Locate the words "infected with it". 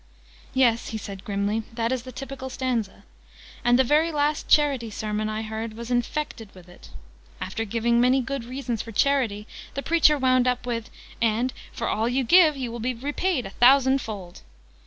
5.91-6.89